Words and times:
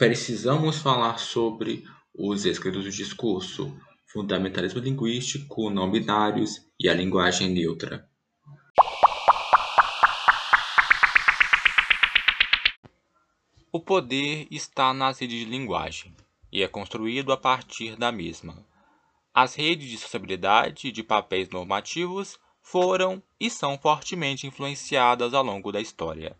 precisamos 0.00 0.78
falar 0.78 1.18
sobre 1.18 1.84
os 2.14 2.46
escritos 2.46 2.84
do 2.84 2.90
discurso, 2.90 3.76
fundamentalismo 4.10 4.80
linguístico, 4.80 5.68
não 5.68 5.90
binários 5.90 6.66
e 6.80 6.88
a 6.88 6.94
linguagem 6.94 7.50
neutra. 7.50 8.08
O 13.70 13.78
poder 13.78 14.48
está 14.50 14.94
nas 14.94 15.18
redes 15.18 15.40
de 15.40 15.44
linguagem 15.44 16.16
e 16.50 16.62
é 16.62 16.66
construído 16.66 17.30
a 17.30 17.36
partir 17.36 17.94
da 17.94 18.10
mesma. 18.10 18.56
As 19.34 19.54
redes 19.54 19.86
de 19.86 19.98
sociabilidade 19.98 20.88
e 20.88 20.92
de 20.92 21.02
papéis 21.02 21.50
normativos 21.50 22.40
foram 22.62 23.22
e 23.38 23.50
são 23.50 23.76
fortemente 23.76 24.46
influenciadas 24.46 25.34
ao 25.34 25.44
longo 25.44 25.70
da 25.70 25.78
história. 25.78 26.34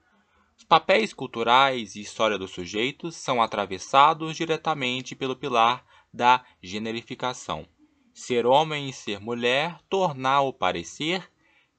Os 0.61 0.64
papéis 0.64 1.14
culturais 1.14 1.96
e 1.96 2.03
história 2.03 2.36
dos 2.36 2.50
sujeitos 2.50 3.16
são 3.16 3.40
atravessados 3.40 4.36
diretamente 4.36 5.16
pelo 5.16 5.35
pilar 5.35 5.82
da 6.12 6.44
generificação. 6.62 7.66
Ser 8.12 8.44
homem 8.44 8.90
e 8.90 8.93
ser 8.93 9.18
mulher, 9.21 9.80
tornar 9.88 10.43
o 10.43 10.52
parecer, 10.52 11.26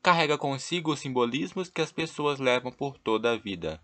carrega 0.01 0.35
consigo 0.35 0.91
os 0.91 0.99
simbolismos 0.99 1.69
que 1.69 1.79
as 1.79 1.91
pessoas 1.91 2.39
levam 2.39 2.71
por 2.71 2.97
toda 2.97 3.31
a 3.31 3.37
vida. 3.37 3.79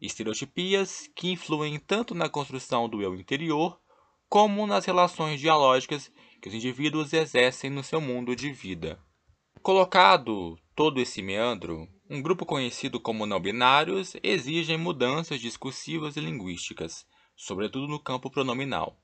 Estereotipias 0.00 1.10
que 1.16 1.32
influem 1.32 1.76
tanto 1.80 2.14
na 2.14 2.28
construção 2.28 2.88
do 2.88 3.02
eu 3.02 3.16
interior 3.16 3.76
como 4.28 4.64
nas 4.64 4.84
relações 4.84 5.40
dialógicas 5.40 6.08
que 6.40 6.48
os 6.48 6.54
indivíduos 6.54 7.12
exercem 7.12 7.68
no 7.68 7.82
seu 7.82 8.00
mundo 8.00 8.36
de 8.36 8.52
vida. 8.52 8.96
Colocado 9.60 10.56
todo 10.76 11.00
esse 11.00 11.20
meandro, 11.20 11.88
um 12.08 12.22
grupo 12.22 12.46
conhecido 12.46 13.00
como 13.00 13.26
não 13.26 13.40
binários 13.40 14.16
exige 14.22 14.76
mudanças 14.76 15.40
discursivas 15.40 16.16
e 16.16 16.20
linguísticas, 16.20 17.04
sobretudo 17.34 17.88
no 17.88 17.98
campo 17.98 18.30
pronominal. 18.30 18.96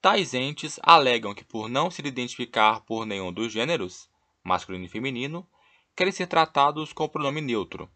Tais 0.00 0.34
entes 0.34 0.78
alegam 0.82 1.34
que, 1.34 1.44
por 1.44 1.68
não 1.68 1.90
se 1.90 2.02
identificar 2.02 2.80
por 2.80 3.06
nenhum 3.06 3.32
dos 3.32 3.52
gêneros, 3.52 4.08
masculino 4.44 4.84
e 4.84 4.88
feminino, 4.88 5.48
querem 5.96 6.12
ser 6.12 6.26
tratados 6.26 6.92
com 6.92 7.04
o 7.04 7.08
pronome 7.08 7.40
neutro. 7.40 7.90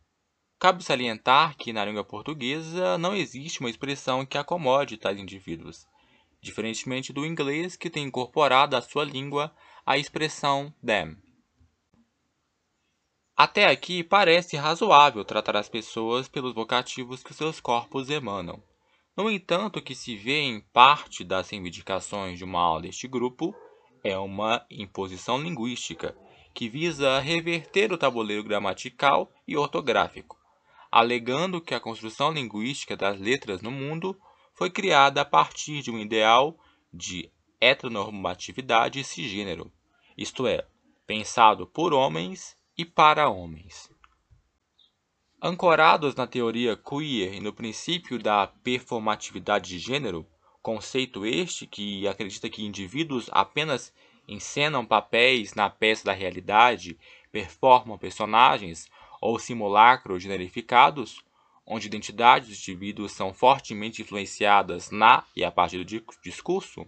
Cabe 0.59 0.83
salientar 0.83 1.57
que 1.57 1.73
na 1.73 1.85
língua 1.85 2.05
portuguesa 2.05 2.97
não 2.97 3.15
existe 3.15 3.61
uma 3.61 3.69
expressão 3.69 4.25
que 4.25 4.39
acomode 4.39 4.97
tais 4.97 5.19
indivíduos, 5.19 5.87
diferentemente 6.41 7.13
do 7.13 7.27
inglês 7.27 7.77
que 7.77 7.91
tem 7.91 8.05
incorporado 8.05 8.75
à 8.75 8.81
sua 8.81 9.05
língua 9.05 9.55
a 9.85 9.99
expressão 9.99 10.73
them. 10.85 11.26
Até 13.37 13.67
aqui 13.67 14.03
parece 14.03 14.57
razoável 14.57 15.23
tratar 15.23 15.57
as 15.57 15.69
pessoas 15.69 16.27
pelos 16.27 16.55
vocativos 16.55 17.23
que 17.23 17.35
seus 17.35 17.61
corpos 17.61 18.09
emanam. 18.09 18.63
No 19.15 19.31
entanto, 19.31 19.79
o 19.79 19.83
que 19.83 19.95
se 19.95 20.17
vê 20.17 20.41
em 20.41 20.61
parte 20.73 21.23
das 21.23 21.51
reivindicações 21.51 22.39
de 22.39 22.45
uma 22.45 22.61
aula 22.61 22.83
deste 22.83 23.07
grupo 23.07 23.55
é 24.03 24.17
uma 24.17 24.65
imposição 24.71 25.39
linguística 25.39 26.17
que 26.55 26.67
visa 26.67 27.19
reverter 27.19 27.93
o 27.93 27.99
tabuleiro 27.99 28.43
gramatical 28.43 29.31
e 29.47 29.55
ortográfico, 29.55 30.39
alegando 30.91 31.61
que 31.61 31.75
a 31.75 31.81
construção 31.81 32.33
linguística 32.33 32.97
das 32.97 33.21
letras 33.21 33.61
no 33.61 33.71
mundo 33.71 34.19
foi 34.55 34.71
criada 34.71 35.21
a 35.21 35.27
partir 35.27 35.83
de 35.83 35.91
um 35.91 35.99
ideal 35.99 36.59
de 36.91 37.31
heteronormatividade 37.61 39.05
cisgênero, 39.05 39.71
isto 40.17 40.47
é, 40.47 40.67
pensado 41.07 41.67
por 41.67 41.93
homens 41.93 42.57
e 42.77 42.85
para 42.85 43.29
homens. 43.29 43.91
Ancorados 45.41 46.15
na 46.15 46.27
teoria 46.27 46.77
queer 46.77 47.35
e 47.35 47.41
no 47.41 47.53
princípio 47.53 48.19
da 48.19 48.47
performatividade 48.47 49.69
de 49.69 49.79
gênero, 49.79 50.27
conceito 50.63 51.25
este 51.25 51.67
que 51.67 52.09
acredita 52.09 52.51
que 52.51 52.65
indivíduos 52.65 53.29
apenas 53.31 53.93
encenam 54.27 54.85
papéis 54.85 55.55
na 55.55 55.71
peça 55.71 56.05
da 56.05 56.13
realidade, 56.13 56.99
performam 57.31 57.97
personagens 57.97 58.89
ou 59.21 59.39
simulacros 59.39 60.23
generificados, 60.23 61.23
onde 61.65 61.87
identidades 61.87 62.49
dos 62.49 62.69
indivíduos 62.69 63.13
são 63.13 63.33
fortemente 63.33 64.03
influenciadas 64.03 64.91
na 64.91 65.25
e 65.35 65.45
a 65.45 65.51
partir 65.51 65.83
do 65.83 66.05
discurso, 66.23 66.87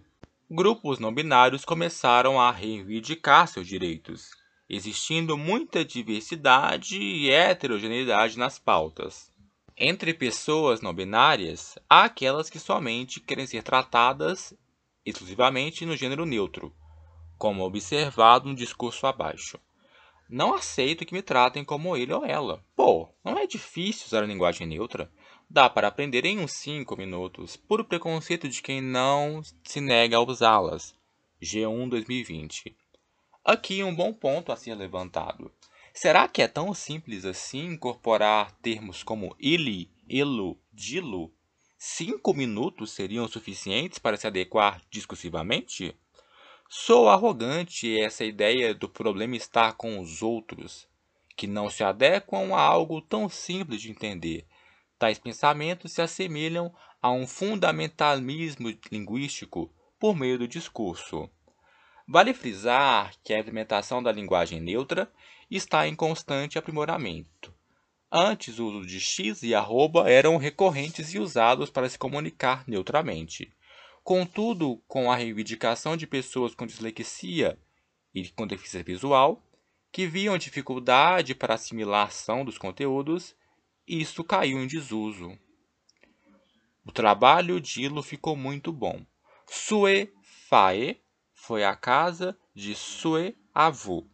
grupos 0.49 0.99
não 0.99 1.13
binários 1.13 1.63
começaram 1.63 2.39
a 2.39 2.51
reivindicar 2.51 3.47
seus 3.47 3.67
direitos, 3.67 4.38
existindo 4.69 5.35
muita 5.35 5.83
diversidade 5.83 7.01
e 7.01 7.31
heterogeneidade 7.31 8.37
nas 8.37 8.59
pautas. 8.59 9.31
Entre 9.75 10.13
pessoas 10.13 10.81
não 10.81 10.93
binárias, 10.93 11.79
há 11.89 12.03
aquelas 12.03 12.49
que 12.49 12.59
somente 12.59 13.19
querem 13.19 13.47
ser 13.47 13.63
tratadas 13.63 14.53
exclusivamente 15.05 15.85
no 15.85 15.97
gênero 15.97 16.25
neutro, 16.25 16.75
como 17.37 17.63
observado 17.63 18.49
no 18.49 18.55
discurso 18.55 19.07
abaixo. 19.07 19.57
Não 20.29 20.53
aceito 20.53 21.05
que 21.05 21.13
me 21.13 21.23
tratem 21.23 21.63
como 21.63 21.97
ele 21.97 22.13
ou 22.13 22.23
ela. 22.23 22.63
Pô, 22.75 23.09
não 23.25 23.37
é 23.37 23.47
difícil 23.47 24.05
usar 24.05 24.21
a 24.21 24.27
linguagem 24.27 24.67
neutra. 24.67 25.11
Dá 25.49 25.67
para 25.67 25.87
aprender 25.87 26.23
em 26.25 26.37
uns 26.39 26.51
5 26.53 26.95
minutos. 26.95 27.57
Puro 27.57 27.83
preconceito 27.83 28.47
de 28.47 28.61
quem 28.61 28.79
não 28.79 29.41
se 29.63 29.81
nega 29.81 30.17
a 30.17 30.21
usá-las. 30.21 30.93
G1 31.41 31.89
2020. 31.89 32.75
Aqui 33.51 33.83
um 33.83 33.95
bom 33.95 34.13
ponto 34.13 34.51
a 34.51 34.55
ser 34.55 34.75
levantado. 34.75 35.51
Será 35.91 36.27
que 36.27 36.39
é 36.39 36.47
tão 36.47 36.71
simples 36.71 37.25
assim 37.25 37.71
incorporar 37.71 38.51
termos 38.61 39.01
como 39.01 39.35
ili, 39.39 39.89
elo, 40.07 40.61
dilo? 40.71 41.33
Cinco 41.75 42.31
minutos 42.31 42.91
seriam 42.91 43.27
suficientes 43.27 43.97
para 43.97 44.17
se 44.17 44.27
adequar 44.27 44.79
discursivamente? 44.91 45.97
Sou 46.69 47.09
arrogante 47.09 47.99
essa 47.99 48.23
ideia 48.23 48.71
do 48.71 48.87
problema 48.87 49.35
estar 49.35 49.73
com 49.73 49.99
os 49.99 50.21
outros, 50.21 50.87
que 51.35 51.47
não 51.47 51.71
se 51.71 51.83
adequam 51.83 52.53
a 52.53 52.61
algo 52.61 53.01
tão 53.01 53.27
simples 53.27 53.81
de 53.81 53.89
entender. 53.89 54.45
Tais 54.99 55.17
pensamentos 55.17 55.91
se 55.91 56.03
assemelham 56.03 56.71
a 57.01 57.09
um 57.09 57.25
fundamentalismo 57.25 58.71
linguístico 58.91 59.73
por 59.99 60.15
meio 60.15 60.37
do 60.37 60.47
discurso. 60.47 61.27
Vale 62.11 62.33
frisar 62.33 63.13
que 63.23 63.31
a 63.31 63.37
implementação 63.37 64.01
da 64.01 64.11
linguagem 64.11 64.59
neutra 64.59 65.11
está 65.47 65.87
em 65.87 65.93
constante 65.93 66.57
aprimoramento. 66.57 67.53
Antes, 68.11 68.57
o 68.57 68.65
uso 68.65 68.87
de 68.87 68.99
x 68.99 69.43
e 69.43 69.53
arroba 69.53 70.09
eram 70.09 70.35
recorrentes 70.37 71.13
e 71.13 71.19
usados 71.19 71.69
para 71.69 71.87
se 71.87 71.99
comunicar 71.99 72.63
neutramente. 72.67 73.53
Contudo, 74.03 74.81
com 74.87 75.11
a 75.11 75.15
reivindicação 75.15 75.95
de 75.95 76.07
pessoas 76.07 76.55
com 76.55 76.65
dislexia 76.65 77.59
e 78.11 78.27
com 78.29 78.47
deficiência 78.47 78.83
visual, 78.83 79.43
que 79.91 80.07
viam 80.07 80.35
dificuldade 80.35 81.35
para 81.35 81.53
assimilação 81.53 82.43
dos 82.43 82.57
conteúdos, 82.57 83.35
isso 83.87 84.23
caiu 84.23 84.57
em 84.57 84.65
desuso. 84.65 85.37
O 86.83 86.91
trabalho 86.91 87.61
de 87.61 87.83
Ilo 87.83 88.01
ficou 88.01 88.35
muito 88.35 88.73
bom. 88.73 89.05
Sue 89.45 90.11
fae 90.49 90.99
foi 91.41 91.63
à 91.63 91.75
casa 91.75 92.37
de 92.53 92.75
sue 92.75 93.35
avô. 93.55 94.05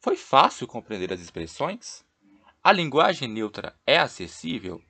Foi 0.00 0.16
fácil 0.16 0.66
compreender 0.66 1.12
as 1.12 1.20
expressões? 1.20 2.04
A 2.62 2.72
linguagem 2.72 3.28
neutra 3.28 3.78
é 3.86 3.96
acessível? 3.98 4.82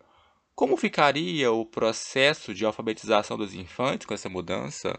Como 0.54 0.76
ficaria 0.76 1.52
o 1.52 1.64
processo 1.64 2.54
de 2.54 2.64
alfabetização 2.64 3.36
dos 3.36 3.54
infantes 3.54 4.06
com 4.06 4.14
essa 4.14 4.28
mudança? 4.28 4.98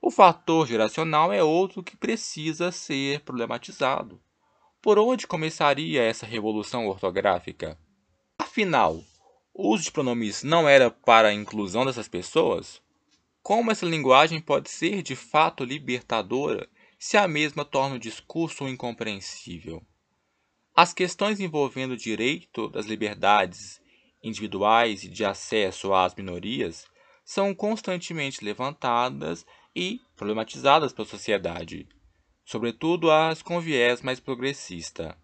O 0.00 0.10
fator 0.10 0.66
geracional 0.66 1.32
é 1.32 1.42
outro 1.42 1.82
que 1.82 1.96
precisa 1.96 2.72
ser 2.72 3.20
problematizado. 3.20 4.20
Por 4.82 4.98
onde 4.98 5.28
começaria 5.28 6.02
essa 6.02 6.26
revolução 6.26 6.88
ortográfica? 6.88 7.78
Afinal, 8.36 9.00
o 9.54 9.68
uso 9.68 9.84
de 9.84 9.92
pronomes 9.92 10.42
não 10.42 10.68
era 10.68 10.90
para 10.90 11.28
a 11.28 11.32
inclusão 11.32 11.86
dessas 11.86 12.08
pessoas? 12.08 12.81
Como 13.42 13.72
essa 13.72 13.84
linguagem 13.84 14.40
pode 14.40 14.70
ser 14.70 15.02
de 15.02 15.16
fato 15.16 15.64
libertadora 15.64 16.68
se 16.96 17.16
a 17.16 17.26
mesma 17.26 17.64
torna 17.64 17.96
o 17.96 17.98
discurso 17.98 18.68
incompreensível? 18.68 19.84
As 20.76 20.94
questões 20.94 21.40
envolvendo 21.40 21.92
o 21.92 21.96
direito 21.96 22.68
das 22.68 22.86
liberdades 22.86 23.80
individuais 24.22 25.02
e 25.02 25.08
de 25.08 25.24
acesso 25.24 25.92
às 25.92 26.14
minorias 26.14 26.86
são 27.24 27.52
constantemente 27.52 28.44
levantadas 28.44 29.44
e 29.74 29.98
problematizadas 30.14 30.92
pela 30.92 31.08
sociedade, 31.08 31.88
sobretudo 32.44 33.10
as 33.10 33.42
com 33.42 33.60
viés 33.60 34.02
mais 34.02 34.20
progressista. 34.20 35.18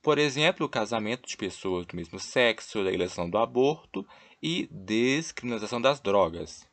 Por 0.00 0.16
exemplo, 0.16 0.64
o 0.64 0.68
casamento 0.68 1.28
de 1.28 1.36
pessoas 1.36 1.86
do 1.86 1.96
mesmo 1.96 2.20
sexo, 2.20 2.78
a 2.78 2.92
eleição 2.92 3.28
do 3.28 3.36
aborto 3.36 4.06
e 4.40 4.68
descriminalização 4.70 5.80
das 5.80 6.00
drogas. 6.00 6.70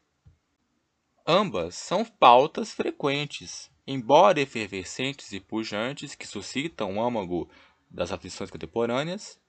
Ambas 1.32 1.76
são 1.76 2.04
pautas 2.04 2.74
frequentes, 2.74 3.70
embora 3.86 4.42
efervescentes 4.42 5.32
e 5.32 5.40
pujantes 5.40 6.16
que 6.16 6.26
suscitam 6.26 6.98
o 6.98 7.02
âmago 7.04 7.48
das 7.88 8.12
aflições 8.12 8.50
contemporâneas, 8.50 9.40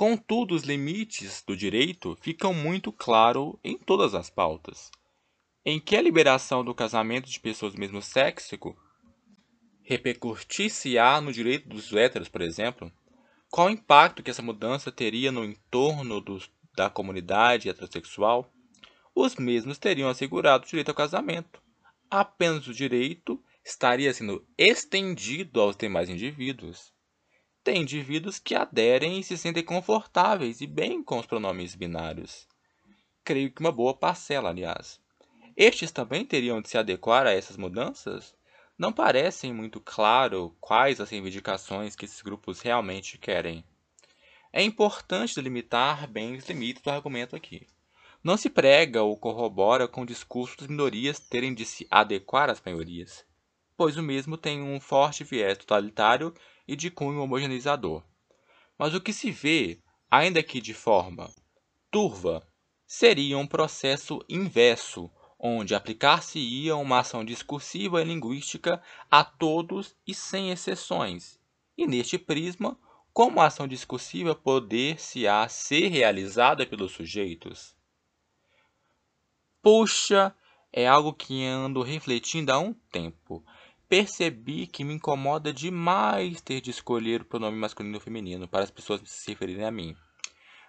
Contudo, 0.00 0.54
os 0.54 0.62
limites 0.62 1.44
do 1.46 1.54
direito 1.54 2.16
ficam 2.22 2.54
muito 2.54 2.90
claros 2.90 3.52
em 3.62 3.76
todas 3.76 4.14
as 4.14 4.30
pautas. 4.30 4.90
Em 5.62 5.78
que 5.78 5.94
a 5.94 6.00
liberação 6.00 6.64
do 6.64 6.74
casamento 6.74 7.28
de 7.28 7.38
pessoas 7.38 7.74
do 7.74 7.78
mesmo 7.78 8.00
sexo 8.00 8.56
repercutir-se-á 9.82 11.20
no 11.20 11.30
direito 11.30 11.68
dos 11.68 11.92
héteros, 11.92 12.30
por 12.30 12.40
exemplo? 12.40 12.90
Qual 13.50 13.66
o 13.66 13.70
impacto 13.70 14.22
que 14.22 14.30
essa 14.30 14.40
mudança 14.40 14.90
teria 14.90 15.30
no 15.30 15.44
entorno 15.44 16.18
dos, 16.18 16.50
da 16.74 16.88
comunidade 16.88 17.68
heterossexual? 17.68 18.50
Os 19.14 19.36
mesmos 19.36 19.78
teriam 19.78 20.08
assegurado 20.08 20.64
o 20.64 20.68
direito 20.68 20.90
ao 20.90 20.94
casamento. 20.94 21.62
Apenas 22.10 22.66
o 22.66 22.74
direito 22.74 23.42
estaria 23.64 24.12
sendo 24.12 24.46
estendido 24.56 25.60
aos 25.60 25.76
demais 25.76 26.08
indivíduos. 26.08 26.92
Tem 27.62 27.82
indivíduos 27.82 28.38
que 28.38 28.54
aderem 28.54 29.18
e 29.18 29.22
se 29.22 29.36
sentem 29.36 29.62
confortáveis 29.62 30.60
e 30.60 30.66
bem 30.66 31.02
com 31.02 31.18
os 31.18 31.26
pronomes 31.26 31.74
binários. 31.74 32.48
Creio 33.22 33.52
que 33.52 33.60
uma 33.60 33.70
boa 33.70 33.94
parcela, 33.94 34.48
aliás. 34.48 35.00
Estes 35.56 35.90
também 35.90 36.24
teriam 36.24 36.60
de 36.60 36.68
se 36.68 36.78
adequar 36.78 37.26
a 37.26 37.32
essas 37.32 37.56
mudanças? 37.56 38.34
não 38.80 38.94
parecem 38.94 39.52
muito 39.52 39.78
claro 39.78 40.56
quais 40.58 41.02
as 41.02 41.10
reivindicações 41.10 41.94
que 41.94 42.06
esses 42.06 42.22
grupos 42.22 42.62
realmente 42.62 43.18
querem. 43.18 43.62
É 44.50 44.62
importante 44.62 45.34
delimitar 45.34 46.08
bem 46.08 46.34
os 46.34 46.48
limites 46.48 46.82
do 46.82 46.88
argumento 46.88 47.36
aqui. 47.36 47.66
Não 48.22 48.36
se 48.36 48.50
prega 48.50 49.02
ou 49.02 49.16
corrobora 49.16 49.88
com 49.88 50.02
o 50.02 50.06
discurso 50.06 50.58
das 50.58 50.66
minorias 50.66 51.18
terem 51.18 51.54
de 51.54 51.64
se 51.64 51.86
adequar 51.90 52.50
às 52.50 52.60
maiorias, 52.60 53.24
pois 53.78 53.96
o 53.96 54.02
mesmo 54.02 54.36
tem 54.36 54.60
um 54.60 54.78
forte 54.78 55.24
viés 55.24 55.56
totalitário 55.56 56.34
e 56.68 56.76
de 56.76 56.90
cunho 56.90 57.22
homogeneizador. 57.22 58.04
Mas 58.78 58.94
o 58.94 59.00
que 59.00 59.14
se 59.14 59.30
vê, 59.30 59.80
ainda 60.10 60.42
que 60.42 60.60
de 60.60 60.74
forma 60.74 61.32
turva, 61.90 62.46
seria 62.86 63.38
um 63.38 63.46
processo 63.46 64.22
inverso 64.28 65.10
onde 65.38 65.74
aplicar-se-ia 65.74 66.76
uma 66.76 66.98
ação 66.98 67.24
discursiva 67.24 68.02
e 68.02 68.04
linguística 68.04 68.82
a 69.10 69.24
todos 69.24 69.96
e 70.06 70.12
sem 70.12 70.50
exceções. 70.50 71.38
E 71.74 71.86
neste 71.86 72.18
prisma, 72.18 72.78
como 73.14 73.40
a 73.40 73.46
ação 73.46 73.66
discursiva 73.66 74.34
poder-se-á 74.34 75.48
ser 75.48 75.88
realizada 75.88 76.66
pelos 76.66 76.92
sujeitos? 76.92 77.79
Puxa, 79.62 80.34
é 80.72 80.86
algo 80.88 81.12
que 81.12 81.44
ando 81.44 81.82
refletindo 81.82 82.50
há 82.50 82.58
um 82.58 82.72
tempo. 82.72 83.44
Percebi 83.88 84.66
que 84.66 84.82
me 84.82 84.94
incomoda 84.94 85.52
demais 85.52 86.40
ter 86.40 86.62
de 86.62 86.70
escolher 86.70 87.20
o 87.20 87.24
pronome 87.26 87.58
masculino 87.58 87.96
ou 87.96 88.00
feminino 88.00 88.48
para 88.48 88.64
as 88.64 88.70
pessoas 88.70 89.02
se 89.04 89.30
referirem 89.30 89.66
a 89.66 89.70
mim. 89.70 89.94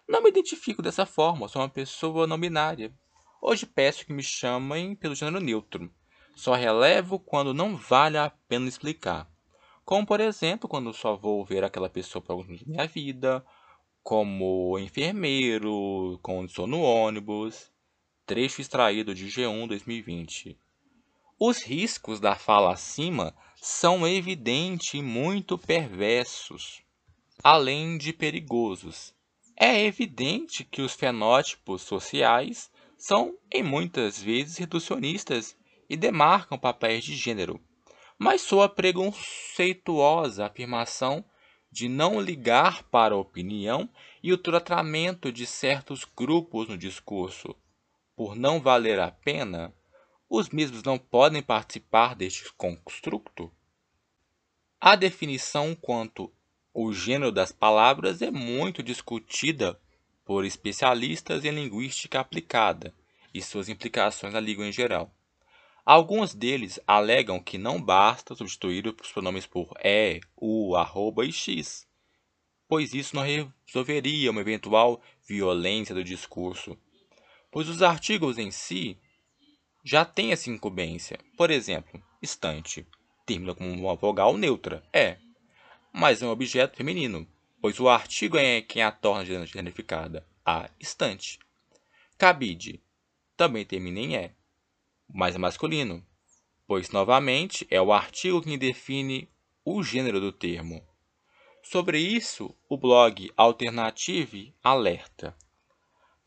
Não 0.09 0.21
me 0.21 0.29
identifico 0.29 0.81
dessa 0.81 1.05
forma, 1.05 1.47
sou 1.47 1.61
uma 1.61 1.69
pessoa 1.69 2.27
não 2.27 2.37
binária. 2.37 2.93
Hoje 3.41 3.65
peço 3.65 4.05
que 4.05 4.11
me 4.11 4.21
chamem 4.21 4.93
pelo 4.93 5.15
gênero 5.15 5.39
neutro. 5.39 5.89
Só 6.35 6.53
relevo 6.53 7.17
quando 7.17 7.53
não 7.53 7.77
vale 7.77 8.17
a 8.17 8.29
pena 8.49 8.67
explicar. 8.67 9.31
Como, 9.85 10.05
por 10.05 10.19
exemplo, 10.19 10.67
quando 10.67 10.93
só 10.93 11.15
vou 11.15 11.45
ver 11.45 11.63
aquela 11.63 11.89
pessoa 11.89 12.21
por 12.21 12.33
alguns 12.33 12.47
minutos 12.47 12.67
da 12.67 12.73
minha 12.73 12.87
vida, 12.87 13.45
como 14.03 14.77
enfermeiro, 14.79 16.19
quando 16.21 16.49
estou 16.49 16.67
no 16.67 16.81
ônibus. 16.81 17.71
Trecho 18.31 18.61
extraído 18.61 19.13
de 19.13 19.27
G1 19.27 19.67
2020. 19.67 20.57
Os 21.37 21.61
riscos 21.61 22.17
da 22.17 22.33
fala 22.33 22.71
acima 22.71 23.35
são 23.57 24.07
evidentes 24.07 24.93
e 24.93 25.01
muito 25.01 25.57
perversos, 25.57 26.81
além 27.43 27.97
de 27.97 28.13
perigosos. 28.13 29.13
É 29.57 29.83
evidente 29.83 30.63
que 30.63 30.81
os 30.81 30.93
fenótipos 30.93 31.81
sociais 31.81 32.71
são, 32.97 33.37
em 33.51 33.61
muitas 33.61 34.23
vezes, 34.23 34.55
reducionistas 34.55 35.57
e 35.89 35.97
demarcam 35.97 36.57
papéis 36.57 37.03
de 37.03 37.17
gênero, 37.17 37.59
mas 38.17 38.39
soa 38.39 38.69
preconceituosa 38.69 40.45
afirmação 40.45 41.25
de 41.69 41.89
não 41.89 42.21
ligar 42.21 42.81
para 42.83 43.13
a 43.13 43.17
opinião 43.17 43.89
e 44.23 44.31
o 44.31 44.37
tratamento 44.37 45.33
de 45.33 45.45
certos 45.45 46.05
grupos 46.05 46.69
no 46.69 46.77
discurso. 46.77 47.53
Por 48.23 48.35
não 48.35 48.61
valer 48.61 48.99
a 48.99 49.09
pena, 49.09 49.73
os 50.29 50.49
mesmos 50.49 50.83
não 50.83 50.95
podem 50.95 51.41
participar 51.41 52.15
deste 52.15 52.53
construto? 52.53 53.51
A 54.79 54.95
definição 54.95 55.73
quanto 55.73 56.31
ao 56.71 56.93
gênero 56.93 57.31
das 57.31 57.51
palavras 57.51 58.21
é 58.21 58.29
muito 58.29 58.83
discutida 58.83 59.81
por 60.23 60.45
especialistas 60.45 61.43
em 61.45 61.49
linguística 61.49 62.19
aplicada 62.19 62.93
e 63.33 63.41
suas 63.41 63.69
implicações 63.69 64.35
na 64.35 64.39
língua 64.39 64.67
em 64.67 64.71
geral. 64.71 65.11
Alguns 65.83 66.35
deles 66.35 66.79
alegam 66.85 67.39
que 67.39 67.57
não 67.57 67.81
basta 67.81 68.35
substituir 68.35 68.85
os 68.85 69.11
pronomes 69.11 69.47
por 69.47 69.73
é, 69.79 70.19
u, 70.37 70.75
arroba 70.75 71.25
e 71.25 71.33
x, 71.33 71.87
pois 72.67 72.93
isso 72.93 73.15
não 73.15 73.23
resolveria 73.65 74.29
uma 74.29 74.41
eventual 74.41 75.01
violência 75.27 75.95
do 75.95 76.03
discurso, 76.03 76.77
pois 77.51 77.67
os 77.67 77.81
artigos 77.81 78.37
em 78.37 78.49
si 78.49 78.97
já 79.83 80.05
têm 80.05 80.31
essa 80.31 80.49
incumbência. 80.49 81.19
Por 81.37 81.51
exemplo, 81.51 82.01
estante 82.21 82.87
termina 83.25 83.53
com 83.53 83.69
uma 83.71 83.95
vogal 83.95 84.37
neutra, 84.37 84.83
é, 84.93 85.17
mas 85.93 86.21
é 86.21 86.25
um 86.25 86.31
objeto 86.31 86.77
feminino, 86.77 87.27
pois 87.61 87.79
o 87.79 87.89
artigo 87.89 88.37
é 88.37 88.61
quem 88.61 88.81
a 88.81 88.91
torna 88.91 89.25
generificada, 89.45 90.25
a 90.45 90.69
estante. 90.79 91.39
Cabide 92.17 92.81
também 93.35 93.65
termina 93.65 93.99
em 93.99 94.15
E, 94.15 94.31
mas 95.07 95.35
é 95.35 95.37
masculino, 95.37 96.05
pois 96.67 96.89
novamente 96.89 97.67
é 97.69 97.81
o 97.81 97.91
artigo 97.91 98.41
que 98.41 98.57
define 98.57 99.29
o 99.65 99.83
gênero 99.83 100.19
do 100.19 100.31
termo. 100.31 100.85
Sobre 101.63 101.99
isso, 101.99 102.55
o 102.67 102.77
blog 102.77 103.31
Alternative 103.37 104.53
alerta. 104.63 105.35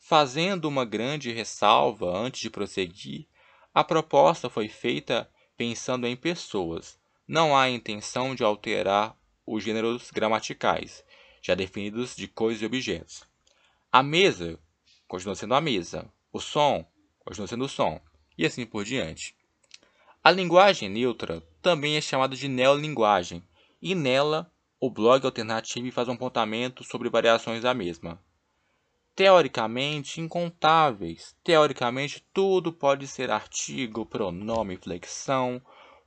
Fazendo 0.06 0.66
uma 0.66 0.84
grande 0.84 1.32
ressalva 1.32 2.14
antes 2.14 2.42
de 2.42 2.50
prosseguir, 2.50 3.26
a 3.72 3.82
proposta 3.82 4.50
foi 4.50 4.68
feita 4.68 5.26
pensando 5.56 6.06
em 6.06 6.14
pessoas. 6.14 6.98
Não 7.26 7.56
há 7.56 7.70
intenção 7.70 8.34
de 8.34 8.44
alterar 8.44 9.16
os 9.46 9.64
gêneros 9.64 10.10
gramaticais, 10.10 11.02
já 11.40 11.54
definidos 11.54 12.14
de 12.14 12.28
coisas 12.28 12.60
e 12.60 12.66
objetos. 12.66 13.24
A 13.90 14.02
mesa 14.02 14.58
continua 15.08 15.34
sendo 15.34 15.54
a 15.54 15.60
mesa, 15.62 16.12
o 16.30 16.38
som 16.38 16.84
continua 17.20 17.46
sendo 17.46 17.64
o 17.64 17.68
som, 17.68 17.98
e 18.36 18.44
assim 18.44 18.66
por 18.66 18.84
diante. 18.84 19.34
A 20.22 20.30
linguagem 20.30 20.90
neutra 20.90 21.40
também 21.62 21.96
é 21.96 22.02
chamada 22.02 22.36
de 22.36 22.46
neolinguagem, 22.46 23.42
e 23.80 23.94
nela 23.94 24.52
o 24.78 24.90
blog 24.90 25.24
alternativo 25.24 25.90
faz 25.90 26.08
um 26.08 26.12
apontamento 26.12 26.84
sobre 26.84 27.08
variações 27.08 27.62
da 27.62 27.72
mesma. 27.72 28.22
Teoricamente 29.16 30.20
incontáveis, 30.20 31.36
teoricamente 31.44 32.26
tudo 32.32 32.72
pode 32.72 33.06
ser 33.06 33.30
artigo, 33.30 34.04
pronome, 34.04 34.76
flexão, 34.76 35.62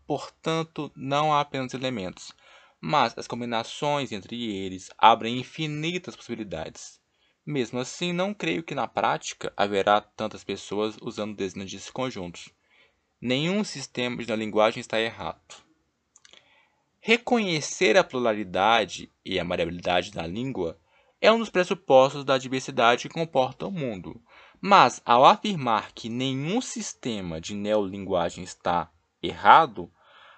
portanto 0.06 0.92
não 0.94 1.34
há 1.34 1.40
apenas 1.40 1.74
elementos, 1.74 2.34
mas 2.82 3.18
as 3.18 3.26
combinações 3.26 4.12
entre 4.12 4.52
eles 4.52 4.90
abrem 4.98 5.40
infinitas 5.40 6.18
possibilidades. 6.18 7.00
Mesmo 7.46 7.80
assim, 7.80 8.12
não 8.12 8.34
creio 8.34 8.62
que 8.62 8.76
na 8.76 8.90
prática 8.90 9.54
haverá 9.56 10.02
tantas 10.02 10.44
pessoas 10.44 10.98
usando 11.02 11.34
dezenas 11.34 11.72
desses 11.72 11.90
conjuntos. 11.90 12.50
Nenhum 13.22 13.64
sistema 13.64 14.22
de 14.22 14.36
linguagem 14.36 14.82
está 14.82 15.00
errado. 15.00 15.64
Reconhecer 17.00 17.98
a 17.98 18.04
pluralidade 18.04 19.10
e 19.24 19.40
a 19.40 19.46
variabilidade 19.46 20.12
da 20.12 20.28
língua 20.28 20.78
é 21.20 21.32
um 21.32 21.40
dos 21.40 21.50
pressupostos 21.50 22.24
da 22.24 22.38
diversidade 22.38 23.08
que 23.08 23.14
comporta 23.14 23.66
o 23.66 23.72
mundo. 23.72 24.22
Mas, 24.62 25.02
ao 25.06 25.26
afirmar 25.26 25.92
que 25.94 26.10
nenhum 26.10 26.62
sistema 26.62 27.40
de 27.40 27.54
neolinguagem 27.54 28.44
está 28.44 28.90
errado, 29.22 29.92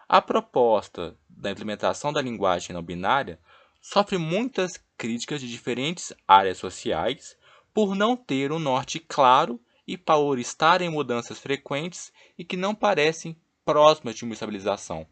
a 0.08 0.22
proposta 0.22 1.18
da 1.30 1.52
implementação 1.52 2.12
da 2.12 2.22
linguagem 2.22 2.74
não 2.74 2.82
binária 2.82 3.40
sofre 3.82 4.18
muitas 4.18 4.74
críticas 4.98 5.40
de 5.40 5.50
diferentes 5.50 6.14
áreas 6.28 6.58
sociais 6.58 7.38
por 7.74 7.96
não 7.96 8.18
ter 8.18 8.52
um 8.52 8.60
norte 8.60 9.00
claro 9.00 9.60
e 9.88 9.98
por 9.98 10.38
estar 10.40 10.82
em 10.82 10.90
mudanças 10.90 11.40
frequentes 11.40 12.12
e 12.38 12.44
que 12.44 12.58
não 12.58 12.76
parecem 12.76 13.38
próximas 13.64 14.16
de 14.16 14.24
uma 14.24 14.34
estabilização. 14.34 15.08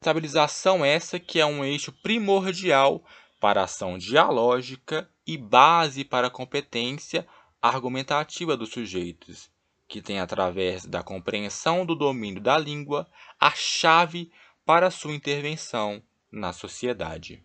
Estabilização 0.00 0.84
essa 0.84 1.18
que 1.18 1.40
é 1.40 1.46
um 1.46 1.64
eixo 1.64 1.92
primordial 2.02 3.04
para 3.44 3.60
a 3.60 3.64
ação 3.64 3.98
dialógica 3.98 5.06
e 5.26 5.36
base 5.36 6.02
para 6.02 6.28
a 6.28 6.30
competência 6.30 7.26
argumentativa 7.60 8.56
dos 8.56 8.70
sujeitos, 8.70 9.50
que 9.86 10.00
tem 10.00 10.18
através 10.18 10.86
da 10.86 11.02
compreensão 11.02 11.84
do 11.84 11.94
domínio 11.94 12.40
da 12.40 12.56
língua 12.56 13.06
a 13.38 13.50
chave 13.50 14.32
para 14.64 14.90
sua 14.90 15.12
intervenção 15.12 16.02
na 16.32 16.54
sociedade. 16.54 17.44